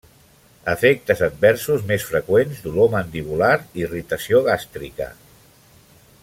[0.71, 3.53] Efectes adversos més freqüents: dolor mandibular,
[3.83, 5.13] irritació gàstrica.